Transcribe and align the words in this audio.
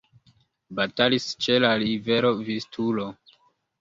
Batalis 0.77 1.27
ĉe 1.47 1.59
la 1.65 1.73
rivero 1.85 2.33
Vistulo. 2.49 3.07